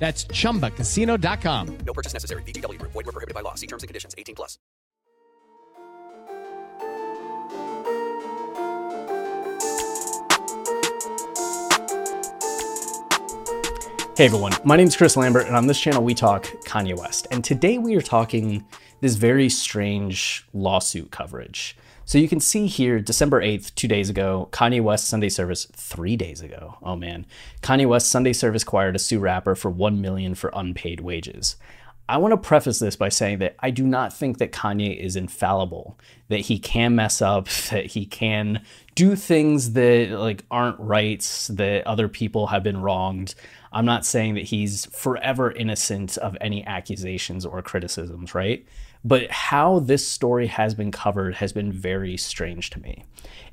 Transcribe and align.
That's 0.00 0.24
chumbacasino.com. 0.24 1.78
No 1.86 1.92
purchase 1.92 2.14
necessary. 2.14 2.42
VGW 2.42 2.78
Group. 2.78 2.92
Void 2.92 3.06
were 3.06 3.12
prohibited 3.12 3.34
by 3.34 3.42
law. 3.42 3.54
See 3.54 3.68
terms 3.68 3.84
and 3.84 3.88
conditions. 3.88 4.14
18 4.18 4.34
plus. 4.34 4.58
Hey 14.16 14.26
everyone, 14.26 14.52
my 14.66 14.76
name 14.76 14.86
is 14.86 14.96
Chris 14.98 15.16
Lambert, 15.16 15.46
and 15.46 15.56
on 15.56 15.66
this 15.66 15.80
channel 15.80 16.04
we 16.04 16.12
talk 16.12 16.44
Kanye 16.66 16.94
West. 16.94 17.26
And 17.30 17.42
today 17.42 17.78
we 17.78 17.96
are 17.96 18.02
talking 18.02 18.66
this 19.00 19.14
very 19.14 19.48
strange 19.48 20.46
lawsuit 20.52 21.10
coverage. 21.10 21.74
So 22.10 22.18
you 22.18 22.28
can 22.28 22.40
see 22.40 22.66
here, 22.66 22.98
December 22.98 23.40
8th, 23.40 23.72
two 23.76 23.86
days 23.86 24.10
ago, 24.10 24.48
Kanye 24.50 24.82
West 24.82 25.06
Sunday 25.06 25.28
service, 25.28 25.68
three 25.76 26.16
days 26.16 26.40
ago. 26.40 26.76
Oh 26.82 26.96
man. 26.96 27.24
Kanye 27.62 27.86
West 27.86 28.10
Sunday 28.10 28.32
service 28.32 28.64
choir 28.64 28.90
to 28.90 28.98
sue 28.98 29.20
rapper 29.20 29.54
for 29.54 29.70
one 29.70 30.00
million 30.00 30.34
for 30.34 30.50
unpaid 30.52 30.98
wages. 31.02 31.54
I 32.08 32.16
want 32.16 32.32
to 32.32 32.36
preface 32.36 32.80
this 32.80 32.96
by 32.96 33.10
saying 33.10 33.38
that 33.38 33.54
I 33.60 33.70
do 33.70 33.86
not 33.86 34.12
think 34.12 34.38
that 34.38 34.50
Kanye 34.50 34.98
is 34.98 35.14
infallible, 35.14 36.00
that 36.26 36.40
he 36.40 36.58
can 36.58 36.96
mess 36.96 37.22
up, 37.22 37.46
that 37.70 37.86
he 37.86 38.06
can 38.06 38.64
do 38.96 39.14
things 39.14 39.74
that 39.74 40.10
like 40.10 40.44
aren't 40.50 40.80
right, 40.80 41.20
that 41.50 41.86
other 41.86 42.08
people 42.08 42.48
have 42.48 42.64
been 42.64 42.82
wronged. 42.82 43.36
I'm 43.72 43.86
not 43.86 44.04
saying 44.04 44.34
that 44.34 44.46
he's 44.46 44.86
forever 44.86 45.52
innocent 45.52 46.18
of 46.18 46.36
any 46.40 46.66
accusations 46.66 47.46
or 47.46 47.62
criticisms, 47.62 48.34
right? 48.34 48.66
But 49.04 49.30
how 49.30 49.78
this 49.78 50.06
story 50.06 50.48
has 50.48 50.74
been 50.74 50.90
covered 50.90 51.36
has 51.36 51.52
been 51.52 51.72
very 51.72 52.16
strange 52.16 52.70
to 52.70 52.80
me. 52.80 53.04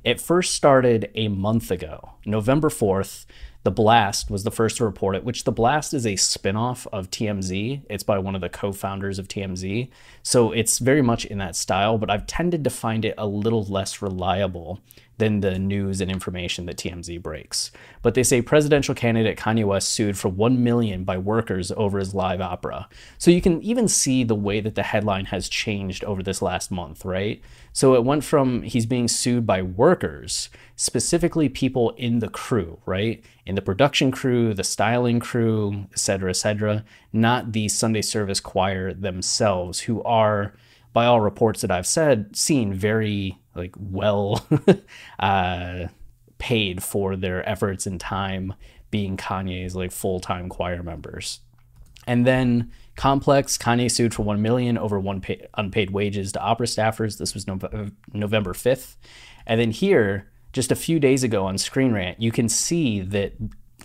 It 0.04 0.20
first 0.20 0.54
started 0.54 1.10
a 1.16 1.30
month 1.30 1.72
ago, 1.72 2.12
November 2.26 2.70
4th. 2.70 3.26
The 3.64 3.72
Blast 3.72 4.30
was 4.30 4.44
the 4.44 4.52
first 4.52 4.78
to 4.78 4.86
report 4.86 5.16
it, 5.16 5.24
which 5.24 5.44
The 5.44 5.52
Blast 5.52 5.94
is 5.94 6.06
a 6.06 6.14
spinoff 6.14 6.88
of 6.94 7.10
TMZ. 7.10 7.82
It's 7.90 8.04
by 8.04 8.18
one 8.18 8.36
of 8.36 8.42
the 8.42 8.50
co 8.50 8.72
founders 8.72 9.20
of 9.20 9.28
TMZ. 9.28 9.90
So 10.24 10.52
it's 10.52 10.80
very 10.80 11.02
much 11.02 11.26
in 11.26 11.38
that 11.40 11.56
style, 11.56 11.98
but 11.98 12.10
I've 12.10 12.28
tended 12.28 12.64
to 12.64 12.70
find 12.70 13.04
it 13.04 13.16
a 13.18 13.28
little 13.28 13.64
less 13.64 14.02
reliable 14.02 14.80
than 15.18 15.40
the 15.40 15.58
news 15.58 16.00
and 16.00 16.12
information 16.12 16.66
that 16.66 16.78
TMZ 16.78 17.22
breaks. 17.22 17.72
But 18.02 18.14
they 18.14 18.24
say 18.24 18.42
presidential 18.42 18.94
candidate 18.94 19.38
Kanye 19.38 19.66
West 19.66 19.90
sued 19.90 20.18
for 20.18 20.30
1 20.30 20.64
million 20.64 21.04
by 21.04 21.18
workers 21.18 21.72
over 21.76 21.98
his 21.98 22.14
live 22.14 22.40
opera. 22.40 22.88
So 23.18 23.32
you 23.32 23.42
can 23.42 23.62
even 23.64 23.88
see 23.88 24.24
the 24.24 24.36
way 24.36 24.60
that 24.60 24.76
the 24.76 24.84
headline 24.84 25.26
has 25.26 25.50
changed 25.50 26.04
over 26.04 26.22
this 26.22 26.42
last 26.42 26.70
month, 26.72 27.04
right? 27.04 27.42
So 27.74 27.96
it 27.96 28.04
went 28.04 28.24
from 28.24 28.62
he's 28.62 28.86
being 28.86 29.08
sued 29.08 29.48
by 29.48 29.62
workers, 29.62 30.50
specifically 30.76 31.50
people 31.50 31.92
in 31.92 32.20
the 32.20 32.30
crew, 32.30 32.80
right? 32.86 33.24
In 33.46 33.56
the 33.56 33.62
production 33.62 34.12
crew, 34.12 34.54
the 34.54 34.64
styling 34.64 35.20
crew, 35.20 35.86
et 35.92 36.00
cetera, 36.00 36.30
et 36.30 36.34
cetera, 36.34 36.86
not 37.12 37.54
the 37.54 37.68
Sunday 37.70 38.02
service 38.04 38.40
choir 38.40 38.94
themselves 38.94 39.82
who 39.82 40.04
are 40.04 40.54
by 40.94 41.06
all 41.06 41.22
reports 41.22 41.62
that 41.62 41.70
I've 41.70 41.86
said, 41.86 42.36
seen 42.36 42.74
very 42.74 43.38
like 43.58 43.76
well 43.78 44.46
uh, 45.20 45.88
paid 46.38 46.84
for 46.84 47.16
their 47.16 47.48
efforts 47.48 47.86
and 47.86 48.00
time 48.00 48.54
being 48.92 49.18
Kanye's 49.18 49.76
like 49.76 49.92
full 49.92 50.20
time 50.20 50.50
choir 50.50 50.84
members. 50.84 51.40
And 52.06 52.26
then 52.26 52.72
Complex, 52.96 53.58
Kanye 53.58 53.92
sued 53.92 54.14
for 54.14 54.24
one 54.24 54.42
million 54.42 54.78
over 54.78 55.00
one 55.00 55.22
pay, 55.22 55.46
unpaid 55.56 55.92
wages 55.92 56.32
to 56.32 56.42
opera 56.42 56.66
staffers. 56.66 57.18
This 57.18 57.34
was 57.34 57.46
no, 57.46 57.60
November 58.14 58.54
fifth, 58.54 58.98
and 59.46 59.60
then 59.60 59.72
here, 59.72 60.32
just 60.54 60.72
a 60.72 60.76
few 60.76 61.00
days 61.00 61.24
ago 61.24 61.46
on 61.46 61.58
Screen 61.58 61.92
Rant, 61.92 62.22
you 62.22 62.32
can 62.32 62.50
see 62.50 63.02
that 63.02 63.34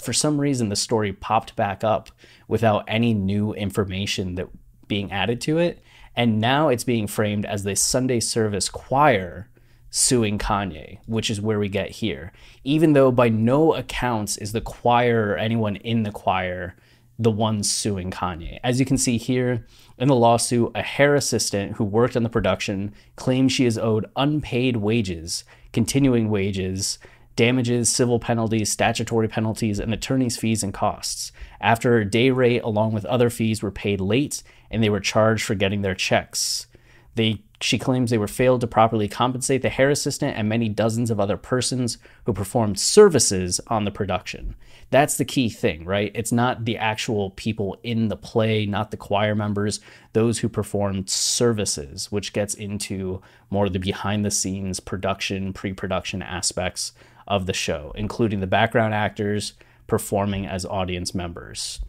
for 0.00 0.12
some 0.12 0.40
reason 0.40 0.68
the 0.68 0.76
story 0.76 1.12
popped 1.12 1.54
back 1.56 1.84
up 1.84 2.10
without 2.48 2.84
any 2.88 3.12
new 3.12 3.52
information 3.52 4.36
that 4.36 4.48
being 4.88 5.12
added 5.12 5.40
to 5.42 5.58
it, 5.58 5.82
and 6.16 6.40
now 6.40 6.68
it's 6.68 6.84
being 6.84 7.06
framed 7.06 7.44
as 7.44 7.64
the 7.64 7.74
Sunday 7.74 8.20
service 8.20 8.68
choir 8.68 9.48
suing 9.92 10.38
Kanye, 10.38 10.98
which 11.06 11.30
is 11.30 11.40
where 11.40 11.58
we 11.58 11.68
get 11.68 11.90
here. 11.90 12.32
Even 12.64 12.94
though 12.94 13.12
by 13.12 13.28
no 13.28 13.74
accounts 13.74 14.38
is 14.38 14.52
the 14.52 14.60
choir 14.60 15.28
or 15.28 15.36
anyone 15.36 15.76
in 15.76 16.02
the 16.02 16.10
choir 16.10 16.74
the 17.18 17.30
ones 17.30 17.70
suing 17.70 18.10
Kanye. 18.10 18.58
As 18.64 18.80
you 18.80 18.86
can 18.86 18.96
see 18.96 19.18
here 19.18 19.66
in 19.98 20.08
the 20.08 20.16
lawsuit, 20.16 20.72
a 20.74 20.82
hair 20.82 21.14
assistant 21.14 21.76
who 21.76 21.84
worked 21.84 22.16
on 22.16 22.22
the 22.22 22.30
production 22.30 22.94
claims 23.16 23.52
she 23.52 23.66
is 23.66 23.76
owed 23.78 24.10
unpaid 24.16 24.78
wages, 24.78 25.44
continuing 25.72 26.30
wages, 26.30 26.98
damages, 27.36 27.90
civil 27.90 28.18
penalties, 28.18 28.72
statutory 28.72 29.28
penalties, 29.28 29.78
and 29.78 29.92
attorney's 29.92 30.38
fees 30.38 30.62
and 30.62 30.72
costs. 30.72 31.32
After 31.60 31.92
her 31.92 32.04
day 32.04 32.30
rate, 32.30 32.62
along 32.62 32.92
with 32.92 33.04
other 33.04 33.28
fees, 33.28 33.62
were 33.62 33.70
paid 33.70 34.00
late 34.00 34.42
and 34.70 34.82
they 34.82 34.90
were 34.90 35.00
charged 35.00 35.44
for 35.44 35.54
getting 35.54 35.82
their 35.82 35.94
checks. 35.94 36.66
They, 37.14 37.42
she 37.60 37.78
claims 37.78 38.10
they 38.10 38.18
were 38.18 38.26
failed 38.26 38.62
to 38.62 38.66
properly 38.66 39.08
compensate 39.08 39.62
the 39.62 39.68
hair 39.68 39.90
assistant 39.90 40.36
and 40.36 40.48
many 40.48 40.68
dozens 40.68 41.10
of 41.10 41.20
other 41.20 41.36
persons 41.36 41.98
who 42.24 42.32
performed 42.32 42.78
services 42.78 43.60
on 43.66 43.84
the 43.84 43.90
production. 43.90 44.54
That's 44.90 45.16
the 45.16 45.24
key 45.24 45.48
thing, 45.48 45.84
right? 45.84 46.10
It's 46.14 46.32
not 46.32 46.64
the 46.64 46.76
actual 46.76 47.30
people 47.30 47.78
in 47.82 48.08
the 48.08 48.16
play, 48.16 48.66
not 48.66 48.90
the 48.90 48.96
choir 48.96 49.34
members, 49.34 49.80
those 50.12 50.40
who 50.40 50.48
performed 50.48 51.08
services, 51.08 52.12
which 52.12 52.32
gets 52.32 52.54
into 52.54 53.22
more 53.50 53.66
of 53.66 53.72
the 53.72 53.78
behind 53.78 54.24
the 54.24 54.30
scenes 54.30 54.80
production, 54.80 55.52
pre 55.52 55.72
production 55.72 56.22
aspects 56.22 56.92
of 57.26 57.46
the 57.46 57.52
show, 57.52 57.92
including 57.94 58.40
the 58.40 58.46
background 58.46 58.92
actors 58.94 59.54
performing 59.86 60.46
as 60.46 60.66
audience 60.66 61.14
members. 61.14 61.80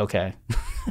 Okay. 0.00 0.34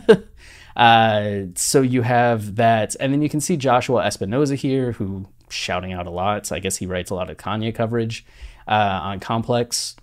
uh, 0.77 1.47
so 1.55 1.81
you 1.81 2.03
have 2.03 2.55
that, 2.55 2.95
and 2.99 3.11
then 3.11 3.23
you 3.23 3.29
can 3.29 3.41
see 3.41 3.57
Joshua 3.57 4.03
Espinoza 4.03 4.55
here, 4.55 4.91
who 4.93 5.25
shouting 5.49 5.91
out 5.91 6.05
a 6.05 6.11
lot. 6.11 6.45
So 6.45 6.55
I 6.55 6.59
guess 6.59 6.77
he 6.77 6.85
writes 6.85 7.09
a 7.09 7.15
lot 7.15 7.31
of 7.31 7.37
Kanye 7.37 7.73
coverage 7.73 8.23
uh, 8.67 8.99
on 9.01 9.19
Complex, 9.19 9.95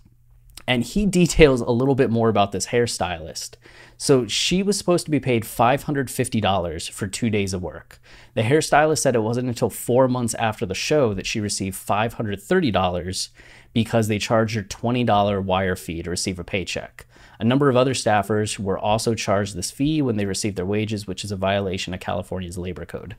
and 0.67 0.83
he 0.83 1.07
details 1.07 1.61
a 1.61 1.71
little 1.71 1.95
bit 1.95 2.11
more 2.11 2.29
about 2.29 2.51
this 2.51 2.67
hairstylist. 2.67 3.55
So 3.97 4.27
she 4.27 4.65
was 4.65 4.77
supposed 4.77 5.05
to 5.05 5.13
be 5.13 5.21
paid 5.21 5.45
$550 5.45 6.91
for 6.91 7.07
two 7.07 7.31
days 7.31 7.55
of 7.55 7.63
work. 7.63 8.01
The 8.35 8.43
hairstylist 8.43 8.99
said 8.99 9.15
it 9.15 9.21
wasn't 9.21 9.49
until 9.49 9.71
four 9.71 10.09
months 10.09 10.35
after 10.35 10.67
the 10.67 10.75
show 10.75 11.15
that 11.15 11.27
she 11.27 11.41
received 11.41 11.87
$530 11.87 13.29
because 13.73 14.09
they 14.09 14.19
charged 14.19 14.57
her 14.57 14.63
$20 14.65 15.45
wire 15.45 15.77
fee 15.77 16.03
to 16.03 16.11
receive 16.11 16.41
a 16.41 16.45
paycheck. 16.45 17.07
A 17.39 17.45
number 17.45 17.69
of 17.69 17.77
other 17.77 17.95
staffers 17.95 18.59
were 18.59 18.79
also 18.79 19.15
charged 19.15 19.55
this 19.55 19.71
fee 19.71 20.03
when 20.03 20.17
they 20.17 20.27
received 20.27 20.57
their 20.57 20.67
wages, 20.67 21.07
which 21.07 21.25
is 21.25 21.33
a 21.33 21.37
violation 21.37 21.95
of 21.95 22.01
California's 22.01 22.59
labor 22.59 22.85
code. 22.85 23.17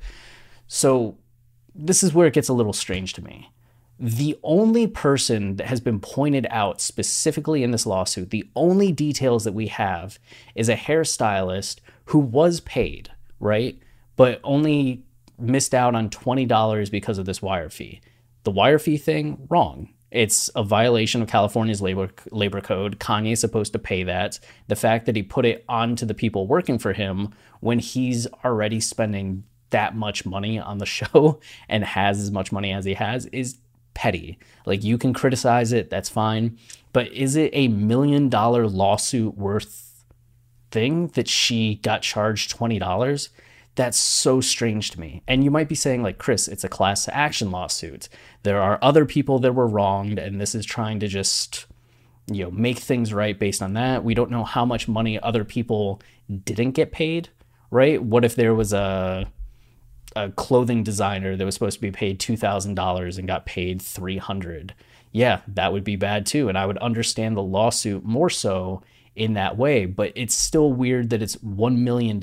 So, 0.68 1.18
this 1.74 2.04
is 2.04 2.14
where 2.14 2.28
it 2.28 2.34
gets 2.34 2.48
a 2.48 2.54
little 2.54 2.74
strange 2.74 3.14
to 3.14 3.24
me. 3.24 3.52
The 4.00 4.38
only 4.44 4.88
person 4.88 5.56
that 5.58 5.68
has 5.68 5.80
been 5.80 6.00
pointed 6.00 6.48
out 6.50 6.82
specifically 6.82 7.64
in 7.64 7.72
this 7.72 7.86
lawsuit, 7.86 8.30
the 8.30 8.50
only 8.56 8.92
details 8.92 9.44
that 9.44 9.54
we 9.54 9.68
have 9.68 10.20
is 10.54 10.70
a 10.70 10.76
hairstylist 10.76 11.80
who 12.06 12.20
was 12.20 12.60
paid, 12.62 13.12
right? 13.40 13.78
But 14.16 14.40
only 14.44 15.04
missed 15.38 15.74
out 15.74 15.96
on 15.96 16.10
$20 16.10 16.92
because 16.92 17.18
of 17.18 17.26
this 17.26 17.42
wire 17.42 17.70
fee. 17.70 18.02
The 18.44 18.52
wire 18.52 18.80
fee 18.80 18.98
thing, 18.98 19.48
wrong. 19.50 19.90
It's 20.16 20.50
a 20.56 20.64
violation 20.64 21.22
of 21.22 21.28
California's 21.28 21.82
labor 21.82 22.10
labor 22.32 22.62
code. 22.62 23.00
Kanye 23.00 23.34
is 23.34 23.42
supposed 23.42 23.74
to 23.74 23.80
pay 23.80 24.04
that. 24.04 24.40
The 24.70 24.76
fact 24.78 25.06
that 25.08 25.16
he 25.18 25.24
put 25.24 25.46
it 25.46 25.66
onto 25.68 26.06
the 26.06 26.14
people 26.14 26.48
working 26.48 26.80
for 26.80 26.94
him 26.94 27.34
when 27.60 27.80
he's 27.80 28.26
already 28.46 28.80
spending 28.80 29.44
that 29.72 29.94
much 29.94 30.26
money 30.26 30.58
on 30.58 30.78
the 30.78 30.86
show 30.98 31.42
and 31.68 31.84
has 31.84 32.22
as 32.22 32.32
much 32.32 32.54
money 32.54 32.72
as 32.72 32.86
he 32.86 32.94
has 32.94 33.26
is 33.28 33.58
petty. 33.94 34.40
Like 34.66 34.86
you 34.86 34.98
can 34.98 35.14
criticize 35.14 35.74
it, 35.74 35.90
that's 35.90 36.10
fine, 36.10 36.58
but 36.94 37.12
is 37.12 37.36
it 37.36 37.50
a 37.52 37.68
million 37.68 38.30
dollar 38.30 38.68
lawsuit 38.68 39.38
worth 39.38 40.06
thing 40.72 41.08
that 41.10 41.28
she 41.28 41.76
got 41.76 42.04
charged 42.04 42.58
$20? 42.58 43.30
That's 43.76 43.98
so 43.98 44.42
strange 44.42 44.92
to 44.92 45.00
me. 45.00 45.22
And 45.28 45.44
you 45.44 45.52
might 45.52 45.68
be 45.68 45.76
saying, 45.76 46.02
like, 46.02 46.18
Chris, 46.18 46.48
it's 46.48 46.64
a 46.64 46.70
class 46.70 47.10
action 47.10 47.52
lawsuit. 47.52 48.08
There 48.44 48.62
are 48.62 48.80
other 48.82 49.06
people 49.06 49.40
that 49.40 49.54
were 49.54 49.68
wronged, 49.68 50.18
and 50.18 50.40
this 50.40 50.56
is 50.56 50.66
trying 50.66 51.00
to 51.02 51.08
just, 51.08 51.66
you 52.32 52.46
know, 52.46 52.52
make 52.52 52.80
things 52.80 53.14
right 53.14 53.38
based 53.38 53.62
on 53.62 53.74
that. 53.74 54.04
We 54.04 54.14
don't 54.14 54.32
know 54.32 54.46
how 54.46 54.66
much 54.66 54.88
money 54.88 55.20
other 55.20 55.44
people 55.44 56.02
didn't 56.46 56.72
get 56.72 56.92
paid, 56.92 57.30
right? 57.70 58.02
What 58.02 58.24
if 58.24 58.36
there 58.36 58.56
was 58.56 58.72
a 58.72 59.28
a 60.16 60.32
clothing 60.32 60.84
designer 60.84 61.36
that 61.36 61.46
was 61.46 61.54
supposed 61.54 61.78
to 61.78 61.82
be 61.82 61.92
paid 61.92 62.20
$2,000 62.20 63.18
and 63.18 63.28
got 63.28 63.46
paid 63.46 63.82
300. 63.82 64.74
Yeah, 65.12 65.42
that 65.48 65.74
would 65.74 65.84
be 65.84 65.98
bad 65.98 66.26
too. 66.26 66.48
And 66.50 66.58
I 66.58 66.66
would 66.66 66.78
understand 66.78 67.36
the 67.36 67.44
lawsuit 67.44 68.04
more 68.04 68.30
so 68.30 68.82
in 69.16 69.34
that 69.34 69.58
way, 69.58 69.86
but 69.86 70.12
it's 70.16 70.36
still 70.36 70.74
weird 70.74 71.10
that 71.10 71.22
it's 71.22 71.38
$1 71.38 71.78
million 71.78 72.20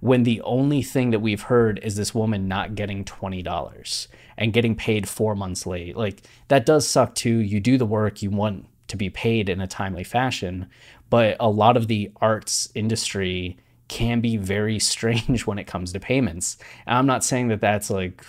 when 0.00 0.24
the 0.24 0.40
only 0.42 0.82
thing 0.82 1.10
that 1.10 1.20
we've 1.20 1.42
heard 1.42 1.78
is 1.82 1.96
this 1.96 2.14
woman 2.14 2.48
not 2.48 2.74
getting 2.74 3.04
$20 3.04 4.06
and 4.36 4.52
getting 4.52 4.74
paid 4.74 5.08
four 5.08 5.36
months 5.36 5.66
late. 5.66 5.96
Like, 5.96 6.22
that 6.48 6.66
does 6.66 6.86
suck 6.86 7.14
too. 7.14 7.36
You 7.36 7.60
do 7.60 7.78
the 7.78 7.86
work, 7.86 8.22
you 8.22 8.30
want 8.30 8.66
to 8.88 8.96
be 8.96 9.08
paid 9.08 9.48
in 9.48 9.60
a 9.60 9.66
timely 9.66 10.04
fashion, 10.04 10.68
but 11.10 11.36
a 11.38 11.48
lot 11.48 11.76
of 11.76 11.86
the 11.86 12.10
arts 12.20 12.70
industry 12.74 13.56
can 13.86 14.20
be 14.20 14.36
very 14.36 14.78
strange 14.80 15.46
when 15.46 15.58
it 15.58 15.66
comes 15.66 15.92
to 15.92 16.00
payments. 16.00 16.56
And 16.86 16.98
I'm 16.98 17.06
not 17.06 17.24
saying 17.24 17.48
that 17.48 17.60
that's 17.60 17.90
like 17.90 18.24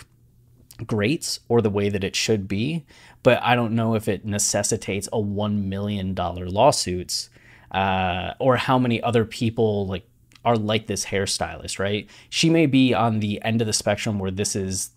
great 0.86 1.38
or 1.48 1.60
the 1.62 1.70
way 1.70 1.88
that 1.88 2.04
it 2.04 2.14
should 2.14 2.46
be, 2.46 2.84
but 3.22 3.42
I 3.42 3.56
don't 3.56 3.74
know 3.74 3.96
if 3.96 4.06
it 4.06 4.24
necessitates 4.24 5.08
a 5.08 5.16
$1 5.16 5.64
million 5.64 6.14
lawsuits 6.14 7.30
uh, 7.76 8.32
or 8.38 8.56
how 8.56 8.78
many 8.78 9.02
other 9.02 9.26
people 9.26 9.86
like 9.86 10.08
are 10.46 10.56
like 10.56 10.86
this 10.86 11.04
hairstylist, 11.04 11.78
right? 11.78 12.08
She 12.30 12.48
may 12.48 12.64
be 12.64 12.94
on 12.94 13.20
the 13.20 13.42
end 13.42 13.60
of 13.60 13.66
the 13.66 13.72
spectrum 13.74 14.18
where 14.18 14.30
this 14.30 14.56
is 14.56 14.90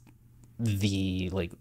the 0.58 1.30
like 1.34 1.52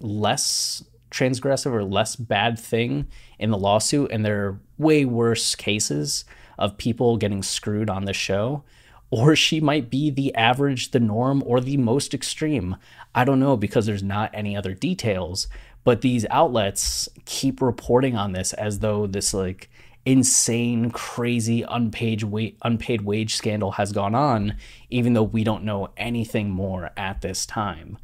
less 0.00 0.84
transgressive 1.10 1.72
or 1.72 1.82
less 1.82 2.14
bad 2.14 2.60
thing 2.60 3.08
in 3.40 3.50
the 3.50 3.58
lawsuit 3.58 4.12
and 4.12 4.24
there 4.24 4.46
are 4.46 4.60
way 4.76 5.04
worse 5.04 5.56
cases 5.56 6.24
of 6.58 6.78
people 6.78 7.16
getting 7.16 7.42
screwed 7.42 7.90
on 7.90 8.04
the 8.04 8.12
show 8.12 8.62
or 9.10 9.34
she 9.34 9.58
might 9.58 9.90
be 9.90 10.10
the 10.10 10.32
average, 10.34 10.92
the 10.92 11.00
norm, 11.00 11.42
or 11.46 11.60
the 11.60 11.78
most 11.78 12.12
extreme. 12.12 12.76
I 13.14 13.24
don't 13.24 13.40
know 13.40 13.56
because 13.56 13.86
there's 13.86 14.02
not 14.02 14.30
any 14.34 14.54
other 14.54 14.74
details. 14.74 15.48
But 15.82 16.02
these 16.02 16.26
outlets 16.28 17.08
keep 17.24 17.62
reporting 17.62 18.14
on 18.14 18.32
this 18.32 18.52
as 18.52 18.80
though 18.80 19.06
this 19.06 19.32
like 19.32 19.70
insane, 20.08 20.90
crazy 20.90 21.62
unpaid 21.68 22.22
wa- 22.22 22.48
unpaid 22.62 23.02
wage 23.02 23.34
scandal 23.34 23.72
has 23.72 23.92
gone 23.92 24.14
on, 24.14 24.56
even 24.88 25.12
though 25.12 25.22
we 25.22 25.44
don't 25.44 25.64
know 25.64 25.90
anything 25.98 26.48
more 26.48 26.90
at 26.96 27.20
this 27.20 27.44
time. 27.44 27.98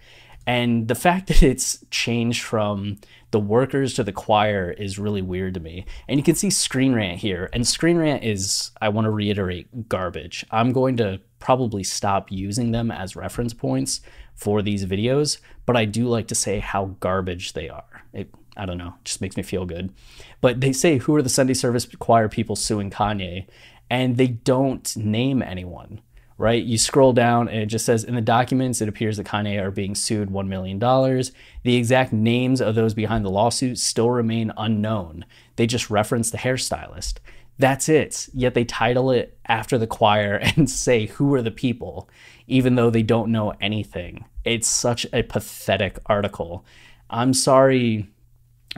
And 0.47 0.87
the 0.87 0.95
fact 0.95 1.27
that 1.29 1.43
it's 1.43 1.83
changed 1.91 2.43
from 2.43 2.99
the 3.31 3.41
workers 3.41 3.95
to 3.95 4.05
the 4.05 4.13
choir 4.13 4.71
is 4.71 4.99
really 4.99 5.23
weird 5.23 5.55
to 5.55 5.61
me. 5.61 5.87
And 6.07 6.21
you 6.21 6.25
can 6.25 6.35
see 6.35 6.51
Screen 6.51 6.95
Rant 6.95 7.21
here. 7.21 7.49
And 7.55 7.67
Screen 7.67 7.97
Rant 7.97 8.23
is, 8.23 8.71
I 8.83 8.91
want 8.91 9.07
to 9.07 9.11
reiterate, 9.11 9.89
garbage. 9.89 10.45
I'm 10.51 10.73
going 10.73 10.99
to 10.99 11.23
probably 11.39 11.85
stop 11.85 12.31
using 12.31 12.73
them 12.73 12.91
as 12.91 13.17
reference 13.17 13.55
points 13.55 14.03
for 14.35 14.61
these 14.61 14.85
videos, 14.85 15.39
but 15.65 15.75
I 15.75 15.87
do 15.87 16.07
like 16.07 16.29
to 16.29 16.35
say 16.35 16.59
how 16.59 16.97
garbage 17.01 17.55
they 17.55 17.71
are. 17.71 18.05
It, 18.13 18.29
I 18.57 18.67
don't 18.67 18.79
know, 18.79 18.95
just 19.05 19.21
makes 19.21 19.37
me 19.37 19.43
feel 19.43 19.67
good. 19.67 19.93
But 20.41 20.61
they 20.61 20.73
say, 20.73 20.99
who 20.99 21.15
are 21.17 21.23
the 21.23 21.29
Sunday 21.29 21.55
service 21.55 21.87
choir 21.99 22.29
people 22.29 22.57
suing 22.57 22.91
Kanye? 22.91 23.47
And 23.91 24.17
they 24.17 24.29
don't 24.29 24.97
name 24.97 25.43
anyone 25.43 26.01
right? 26.37 26.65
You 26.65 26.79
scroll 26.79 27.13
down 27.13 27.49
and 27.49 27.61
it 27.61 27.67
just 27.67 27.87
says 27.87 28.03
in 28.03 28.17
the 28.17 28.21
documents, 28.21 28.81
it 28.81 28.89
appears 28.89 29.19
that 29.19 29.27
Kanye 29.27 29.63
are 29.63 29.71
being 29.71 29.95
sued 29.95 30.31
$1 30.31 30.49
million. 30.49 30.81
The 30.81 31.77
exact 31.77 32.13
names 32.13 32.61
of 32.61 32.75
those 32.75 32.93
behind 32.93 33.25
the 33.25 33.31
lawsuit 33.31 33.79
still 33.79 34.11
remain 34.11 34.53
unknown. 34.57 35.27
They 35.55 35.69
just 35.69 35.91
reference 35.91 36.33
the 36.33 36.39
hairstylist. 36.39 37.19
That's 37.57 37.89
it. 37.89 38.29
Yet 38.35 38.55
they 38.55 38.65
title 38.65 39.13
it 39.13 39.39
after 39.47 39.79
the 39.79 39.87
choir 39.87 40.35
and 40.57 40.69
say, 40.69 41.07
Who 41.07 41.33
are 41.35 41.43
the 41.43 41.53
people? 41.53 42.09
even 42.47 42.75
though 42.75 42.91
they 42.91 43.03
don't 43.03 43.33
know 43.33 43.55
anything. 43.61 44.25
It's 44.45 44.69
such 44.69 45.07
a 45.13 45.23
pathetic 45.23 45.99
article. 46.07 46.65
I'm 47.09 47.33
sorry, 47.33 48.11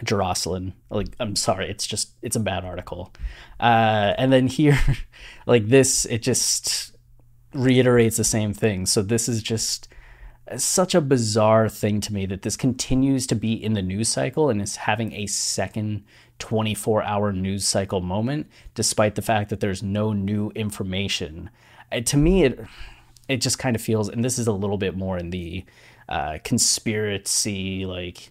Jerusalem. 0.05 0.75
Like, 0.91 1.09
I'm 1.21 1.37
sorry. 1.37 1.71
It's 1.71 1.87
just, 1.87 2.11
it's 2.23 2.37
a 2.37 2.41
bad 2.41 2.65
article. 2.65 3.13
Uh, 3.59 4.15
and 4.19 4.33
then 4.33 4.47
here, 4.47 4.79
like 5.47 5.69
this, 5.69 6.05
it 6.07 6.23
just, 6.23 6.97
reiterates 7.57 8.17
the 8.17 8.25
same 8.25 8.53
thing. 8.53 8.87
So 8.87 9.03
this 9.03 9.29
is 9.29 9.43
just 9.43 9.89
such 10.57 10.95
a 10.95 11.01
bizarre 11.01 11.69
thing 11.69 12.01
to 12.03 12.13
me 12.13 12.27
that 12.27 12.43
this 12.43 12.57
continues 12.57 13.27
to 13.29 13.35
be 13.35 13.53
in 13.53 13.73
the 13.73 13.83
news 13.83 14.09
cycle 14.09 14.49
and 14.49 14.63
is 14.63 14.77
having 14.77 15.13
a 15.13 15.27
second 15.27 16.05
24 16.39 17.03
hour 17.03 17.33
news 17.33 17.67
cycle 17.67 18.01
moment, 18.01 18.49
despite 18.75 19.15
the 19.15 19.23
fact 19.23 19.51
that 19.51 19.61
there's 19.61 19.83
no 19.83 20.13
new 20.13 20.51
information. 20.51 21.51
Uh, 21.91 22.01
to 22.01 22.17
me, 22.17 22.45
it 22.45 22.61
it 23.29 23.41
just 23.41 23.59
kind 23.59 23.75
of 23.75 23.83
feels, 23.83 24.09
and 24.09 24.25
this 24.25 24.39
is 24.39 24.47
a 24.47 24.53
little 24.53 24.79
bit 24.79 24.97
more 24.97 25.19
in 25.19 25.31
the 25.31 25.65
uh, 26.09 26.39
conspiracy, 26.45 27.85
like 27.85 28.31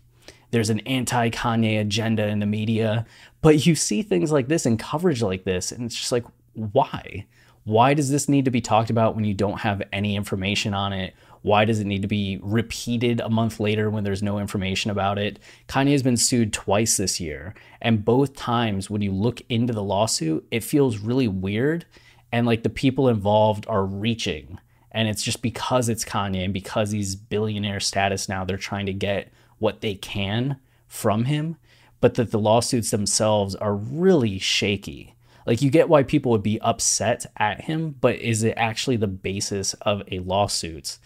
there's 0.55 0.69
an 0.69 0.79
anti 0.87 1.31
Kanye 1.31 1.81
agenda 1.81 2.27
in 2.27 2.39
the 2.39 2.45
media, 2.45 3.05
but 3.41 3.65
you 3.65 3.75
see 3.75 4.01
things 4.01 4.31
like 4.31 4.47
this 4.47 4.65
and 4.65 4.79
coverage 4.79 5.21
like 5.21 5.43
this, 5.43 5.73
and 5.73 5.83
it's 5.83 5.95
just 5.95 6.13
like, 6.13 6.23
why? 6.53 7.25
Why 7.65 7.93
does 7.93 8.09
this 8.09 8.29
need 8.29 8.45
to 8.45 8.51
be 8.51 8.61
talked 8.61 8.89
about 8.89 9.15
when 9.15 9.25
you 9.25 9.33
don't 9.33 9.59
have 9.59 9.81
any 9.91 10.15
information 10.15 10.73
on 10.73 10.93
it? 10.93 11.13
Why 11.41 11.65
does 11.65 11.81
it 11.81 11.87
need 11.87 12.03
to 12.03 12.07
be 12.07 12.39
repeated 12.41 13.19
a 13.19 13.29
month 13.29 13.59
later 13.59 13.89
when 13.89 14.05
there's 14.05 14.23
no 14.23 14.39
information 14.39 14.91
about 14.91 15.17
it? 15.17 15.39
Kanye 15.67 15.91
has 15.91 16.03
been 16.03 16.15
sued 16.15 16.53
twice 16.53 16.95
this 16.95 17.19
year. 17.19 17.53
And 17.81 18.05
both 18.05 18.37
times, 18.37 18.89
when 18.89 19.01
you 19.01 19.11
look 19.11 19.41
into 19.49 19.73
the 19.73 19.83
lawsuit, 19.83 20.47
it 20.51 20.63
feels 20.63 20.99
really 20.99 21.27
weird. 21.27 21.85
And 22.31 22.47
like 22.47 22.63
the 22.63 22.69
people 22.69 23.09
involved 23.09 23.65
are 23.67 23.85
reaching. 23.85 24.57
And 24.91 25.09
it's 25.09 25.21
just 25.21 25.41
because 25.41 25.89
it's 25.89 26.05
Kanye 26.05 26.45
and 26.45 26.53
because 26.53 26.91
he's 26.91 27.17
billionaire 27.17 27.81
status 27.81 28.29
now, 28.29 28.45
they're 28.45 28.55
trying 28.55 28.85
to 28.85 28.93
get 28.93 29.33
what 29.65 29.81
they 29.81 29.95
can 29.95 30.57
from 30.87 31.25
him. 31.25 31.57
But 31.99 32.13
that 32.13 32.29
the 32.29 32.39
lawsuits 32.39 32.91
themselves 32.91 33.55
are 33.55 33.73
really 33.73 34.37
shaky. 34.37 35.15
Like 35.47 35.63
you 35.63 35.71
get 35.71 35.89
why 35.89 36.03
people 36.03 36.31
would 36.31 36.43
be 36.43 36.61
upset 36.61 37.25
at 37.37 37.61
him, 37.61 37.95
but 37.99 38.15
is 38.17 38.43
it 38.43 38.53
actually 38.57 38.97
the 38.97 39.07
basis 39.07 39.73
of 39.81 40.03
a 40.11 40.19
lawsuit? 40.19 40.99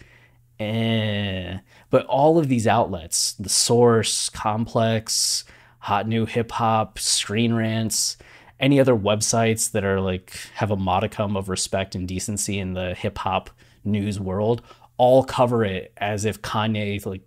Eh. 0.58 1.58
But 1.88 2.04
all 2.04 2.38
of 2.38 2.48
these 2.48 2.66
outlets, 2.66 3.32
the 3.32 3.48
Source, 3.48 4.28
Complex, 4.28 5.44
Hot 5.80 6.06
New 6.06 6.26
Hip 6.26 6.52
Hop, 6.52 6.98
Screen 6.98 7.54
Rants, 7.54 8.18
any 8.58 8.78
other 8.78 8.94
websites 8.94 9.70
that 9.70 9.84
are 9.84 10.02
like 10.02 10.34
have 10.56 10.70
a 10.70 10.76
modicum 10.76 11.34
of 11.34 11.48
respect 11.48 11.94
and 11.94 12.06
decency 12.06 12.58
in 12.58 12.74
the 12.74 12.94
hip 12.94 13.16
hop 13.16 13.48
news 13.84 14.20
world, 14.20 14.60
all 14.98 15.24
cover 15.24 15.64
it 15.64 15.94
as 15.96 16.26
if 16.26 16.42
Kanye 16.42 17.04
like 17.06 17.22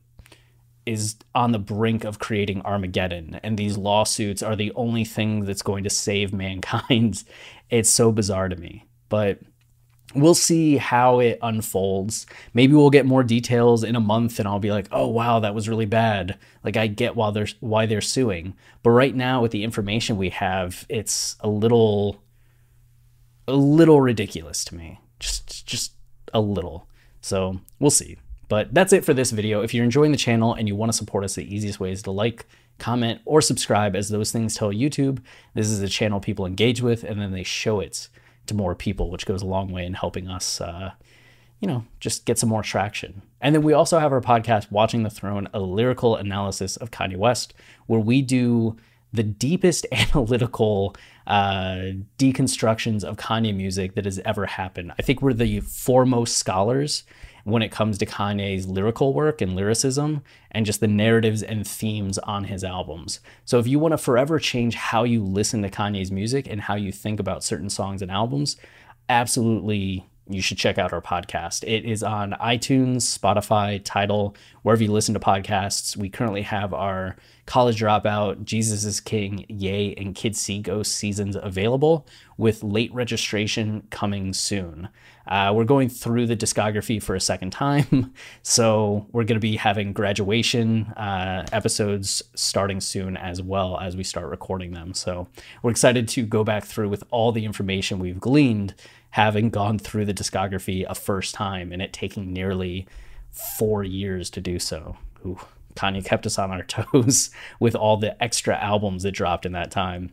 is 0.86 1.16
on 1.34 1.52
the 1.52 1.60
brink 1.60 2.04
of 2.04 2.20
creating 2.20 2.62
Armageddon, 2.62 3.40
and 3.44 3.58
these 3.58 3.78
lawsuits 3.78 4.44
are 4.44 4.56
the 4.56 4.72
only 4.76 5.06
thing 5.06 5.46
that's 5.46 5.62
going 5.62 5.84
to 5.84 5.90
save 5.90 6.34
mankind. 6.46 7.24
It's 7.70 7.90
so 7.90 8.12
bizarre 8.12 8.50
to 8.50 8.56
me. 8.56 8.86
But 9.10 9.40
we'll 10.16 10.36
see 10.36 10.78
how 10.78 11.20
it 11.20 11.40
unfolds. 11.42 12.26
Maybe 12.54 12.74
we'll 12.74 12.90
get 12.90 13.06
more 13.06 13.24
details 13.24 13.84
in 13.84 13.96
a 13.96 14.00
month 14.00 14.40
and 14.40 14.48
I'll 14.48 14.60
be 14.60 14.72
like, 14.72 14.88
"Oh 14.92 15.08
wow, 15.08 15.40
that 15.40 15.56
was 15.56 15.70
really 15.70 15.86
bad." 15.86 16.38
Like 16.64 16.78
I 16.78 16.88
get 16.88 17.16
why 17.16 17.32
they're 17.32 17.48
why 17.60 17.86
they're 17.86 18.02
suing. 18.02 18.56
But 18.82 18.92
right 18.92 19.16
now 19.16 19.42
with 19.42 19.52
the 19.52 19.64
information 19.64 20.18
we 20.18 20.30
have, 20.30 20.86
it's 20.90 21.36
a 21.40 21.48
little 21.50 22.22
a 23.48 23.54
little 23.54 24.02
ridiculous 24.02 24.64
to 24.66 24.76
me. 24.76 25.00
Just 25.20 25.66
just 25.66 25.94
a 26.34 26.42
little. 26.42 26.88
So, 27.22 27.62
we'll 27.80 27.90
see. 27.90 28.18
But 28.50 28.74
that's 28.74 28.94
it 28.94 29.06
for 29.06 29.14
this 29.14 29.32
video. 29.32 29.62
If 29.62 29.74
you're 29.74 29.86
enjoying 29.86 30.12
the 30.12 30.18
channel 30.18 30.54
and 30.54 30.68
you 30.68 30.76
want 30.76 30.92
to 30.92 30.98
support 30.98 31.24
us, 31.24 31.36
the 31.36 31.56
easiest 31.56 31.80
way 31.80 31.92
is 31.92 32.04
to 32.04 32.12
like, 32.12 32.46
comment, 32.80 33.22
or 33.26 33.42
subscribe 33.42 33.96
as 33.96 34.10
those 34.10 34.32
things 34.32 34.56
tell 34.56 34.72
YouTube 34.72 35.20
this 35.54 35.70
is 35.70 35.82
a 35.82 35.88
channel 35.88 36.20
people 36.20 36.46
engage 36.46 36.82
with 36.82 37.04
and 37.04 37.22
then 37.22 37.32
they 37.32 37.44
show 37.44 37.80
it 37.80 38.10
to 38.48 38.54
more 38.54 38.76
people, 38.76 39.10
which 39.10 39.26
goes 39.26 39.42
a 39.42 39.46
long 39.46 39.72
way 39.72 39.86
in 39.86 39.94
helping 39.94 40.28
us, 40.28 40.60
uh, 40.60 40.92
you 41.60 41.68
know, 41.68 41.86
just 42.00 42.26
get 42.26 42.38
some 42.38 42.50
more 42.50 42.64
traction. 42.64 43.22
And 43.40 43.56
then 43.56 43.62
we 43.62 43.74
also 43.74 44.00
have 44.00 44.12
our 44.12 44.22
podcast, 44.22 44.70
Watching 44.70 45.04
the 45.04 45.10
Throne, 45.10 45.48
a 45.54 45.62
lyrical 45.62 46.18
analysis 46.18 46.76
of 46.78 46.92
Kanye 46.92 47.16
West, 47.16 47.54
where 47.88 48.02
we 48.02 48.22
do 48.22 48.76
the 49.14 49.24
deepest 49.24 49.86
analytical 49.92 50.96
uh, 51.26 51.94
deconstructions 52.18 53.04
of 53.04 53.16
Kanye 53.16 53.56
music 53.56 53.96
that 53.96 54.04
has 54.06 54.20
ever 54.20 54.46
happened. 54.46 54.92
I 55.00 55.04
think 55.04 55.22
we're 55.22 55.34
the 55.34 55.62
foremost 55.62 56.38
scholars 56.38 57.04
when 57.44 57.62
it 57.62 57.72
comes 57.72 57.98
to 57.98 58.06
Kanye's 58.06 58.68
lyrical 58.68 59.14
work 59.14 59.42
and 59.42 59.56
lyricism 59.56 60.24
and 60.52 60.66
just 60.66 60.80
the 60.80 60.88
narratives 60.88 61.44
and 61.44 61.68
themes 61.68 62.18
on 62.20 62.46
his 62.46 62.64
albums. 62.64 63.20
So 63.44 63.60
if 63.60 63.68
you 63.68 63.80
want 63.80 63.92
to 63.92 63.98
forever 63.98 64.40
change 64.40 64.76
how 64.76 65.04
you 65.04 65.24
listen 65.24 65.62
to 65.62 65.70
Kanye's 65.70 66.12
music 66.12 66.48
and 66.50 66.62
how 66.62 66.76
you 66.76 66.92
think 66.92 67.20
about 67.20 67.44
certain 67.44 67.70
songs 67.70 68.02
and 68.02 68.10
albums, 68.10 68.56
absolutely 69.10 70.06
you 70.30 70.42
should 70.42 70.58
check 70.58 70.78
out 70.78 70.94
our 70.94 71.02
podcast. 71.02 71.64
It 71.64 71.86
is 71.86 72.04
on 72.04 72.32
iTunes, 72.42 73.18
Spotify, 73.18 73.82
Tidal, 73.84 74.36
wherever 74.62 74.84
you 74.84 74.92
listen 74.92 75.14
to 75.14 75.20
podcasts. 75.20 75.98
We 75.98 76.10
currently 76.10 76.44
have 76.44 76.74
our 76.74 77.16
College 77.46 77.82
Dropout, 77.82 78.46
Jesus 78.46 78.86
is 78.86 79.02
King, 79.02 79.46
Ye, 79.50 79.94
and 79.98 80.16
Kids 80.16 80.40
See 80.40 80.60
Ghosts 80.60 80.96
seasons 80.96 81.36
available 81.36 82.08
with 82.38 82.64
late 82.64 82.94
registration 82.94 83.86
coming 83.90 84.32
soon. 84.32 84.88
Uh, 85.28 85.52
we're 85.54 85.66
going 85.66 85.90
through 85.90 86.26
the 86.26 86.38
discography 86.38 87.04
for 87.04 87.16
a 87.16 87.20
second 87.20 87.52
time, 87.52 88.14
so 88.44 89.08
we're 89.12 89.26
going 89.26 89.36
to 89.36 89.42
be 89.42 89.58
having 89.58 89.92
graduation 89.92 90.86
uh, 90.96 91.46
episodes 91.52 92.24
starting 92.34 92.80
soon 92.80 93.18
as 93.18 93.42
well 93.42 93.78
as 93.78 93.98
we 93.98 94.04
start 94.06 94.30
recording 94.30 94.72
them. 94.72 94.94
So 94.94 95.28
we're 95.62 95.72
excited 95.72 96.08
to 96.10 96.26
go 96.26 96.46
back 96.46 96.64
through 96.64 96.90
with 96.90 97.04
all 97.12 97.34
the 97.34 97.44
information 97.44 98.00
we've 98.00 98.22
gleaned 98.22 98.74
having 99.14 99.52
gone 99.52 99.78
through 99.78 100.06
the 100.06 100.14
discography 100.14 100.84
a 100.90 100.96
first 100.96 101.36
time 101.36 101.72
and 101.72 101.84
it 101.84 101.94
taking 101.94 102.34
nearly 102.34 102.88
four 103.60 103.84
years 103.84 104.28
to 104.32 104.42
do 104.42 104.58
so. 104.58 104.98
Ooh, 105.24 105.40
Kanye 105.76 106.04
kept 106.04 106.26
us 106.26 106.40
on 106.40 106.50
our 106.50 106.64
toes 106.68 107.30
with 107.60 107.76
all 107.76 107.98
the 107.98 108.22
extra 108.22 108.58
albums 108.58 109.04
that 109.04 109.12
dropped 109.12 109.46
in 109.46 109.52
that 109.52 109.70
time. 109.70 110.10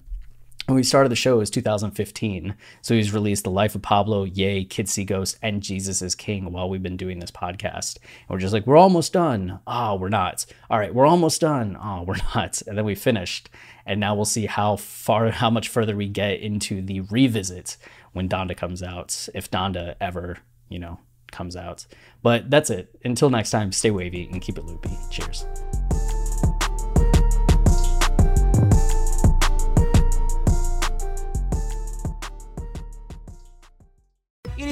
When 0.71 0.77
we 0.77 0.85
started 0.85 1.09
the 1.09 1.17
show, 1.17 1.35
it 1.35 1.39
was 1.39 1.51
2015. 1.51 2.55
So 2.81 2.95
he's 2.95 3.13
released 3.13 3.43
The 3.43 3.51
Life 3.51 3.75
of 3.75 3.83
Pablo, 3.83 4.23
Ye, 4.23 4.65
Kids 4.65 4.93
See 4.93 5.03
Ghost, 5.03 5.37
and 5.43 5.65
Jesus 5.65 6.01
is 6.01 6.15
King 6.15 6.53
while 6.53 6.71
we've 6.71 6.81
been 6.81 6.97
doing 6.97 7.19
this 7.19 7.33
podcast. 7.33 7.97
And 7.97 8.29
we're 8.29 8.39
just 8.39 8.53
like, 8.53 8.69
we're 8.69 8.77
almost 8.77 9.13
done. 9.13 9.59
Oh, 9.67 9.97
we're 9.97 10.11
not. 10.11 10.47
All 10.71 10.79
right, 10.79 10.95
we're 10.95 11.09
almost 11.09 11.41
done. 11.41 11.77
Oh, 11.83 12.05
we're 12.05 12.15
not. 12.37 12.63
And 12.69 12.79
then 12.79 12.85
we 12.85 12.95
finished. 12.95 13.51
And 13.85 13.99
now 13.99 14.15
we'll 14.15 14.25
see 14.25 14.47
how 14.47 14.77
far, 14.77 15.33
how 15.33 15.51
much 15.51 15.67
further 15.67 15.97
we 15.97 16.07
get 16.07 16.39
into 16.39 16.81
the 16.83 17.01
revisit 17.01 17.77
when 18.13 18.29
Donda 18.29 18.57
comes 18.57 18.81
out, 18.81 19.29
if 19.35 19.51
Donda 19.51 19.97
ever, 20.01 20.39
you 20.69 20.79
know, 20.79 21.01
comes 21.33 21.57
out. 21.57 21.85
But 22.23 22.49
that's 22.49 22.71
it. 22.71 22.97
Until 23.05 23.29
next 23.29 23.51
time, 23.51 23.73
stay 23.73 23.91
wavy 23.91 24.29
and 24.31 24.41
keep 24.41 24.57
it 24.57 24.65
loopy. 24.65 24.97
Cheers. 25.11 25.47